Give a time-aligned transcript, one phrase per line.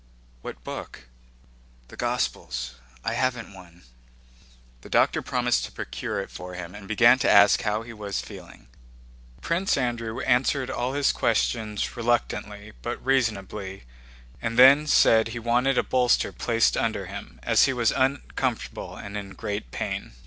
[0.41, 1.09] "What book?"
[1.89, 2.73] "The Gospels.
[3.03, 3.83] I haven't one."
[4.81, 8.19] The doctor promised to procure it for him and began to ask how he was
[8.19, 8.67] feeling.
[9.41, 13.83] Prince Andrew answered all his questions reluctantly but reasonably,
[14.41, 19.15] and then said he wanted a bolster placed under him as he was uncomfortable and
[19.15, 20.13] in great pain.